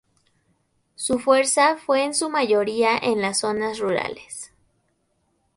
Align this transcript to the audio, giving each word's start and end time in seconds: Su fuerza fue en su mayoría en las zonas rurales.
Su 0.95 1.19
fuerza 1.19 1.77
fue 1.77 2.03
en 2.03 2.15
su 2.15 2.31
mayoría 2.31 2.97
en 2.97 3.21
las 3.21 3.41
zonas 3.41 3.77
rurales. 3.77 4.51